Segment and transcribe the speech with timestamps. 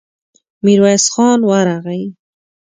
[0.63, 2.03] ميرويس خان ورغی.